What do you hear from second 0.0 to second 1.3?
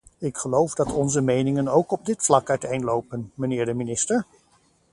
Ik geloof dat onze